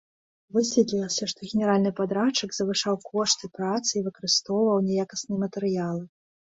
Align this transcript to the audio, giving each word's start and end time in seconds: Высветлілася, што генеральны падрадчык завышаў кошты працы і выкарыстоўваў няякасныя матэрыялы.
Высветлілася, 0.55 1.23
што 1.33 1.39
генеральны 1.51 1.91
падрадчык 2.01 2.49
завышаў 2.61 2.95
кошты 3.11 3.45
працы 3.61 3.91
і 3.97 4.05
выкарыстоўваў 4.09 4.85
няякасныя 4.91 5.39
матэрыялы. 5.49 6.03